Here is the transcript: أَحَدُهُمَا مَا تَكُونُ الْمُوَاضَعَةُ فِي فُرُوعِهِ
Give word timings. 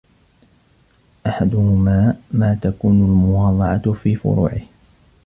أَحَدُهُمَا 1.27 2.17
مَا 2.31 2.59
تَكُونُ 2.61 2.97
الْمُوَاضَعَةُ 3.01 3.91
فِي 3.93 4.15
فُرُوعِهِ 4.15 4.61